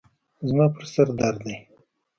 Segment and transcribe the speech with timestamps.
[0.47, 1.55] زما پر سر درد دی.